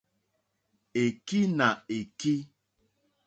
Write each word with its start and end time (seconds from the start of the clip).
Èkí 1.03 1.39
nà 1.57 1.67
èkí. 1.97 2.33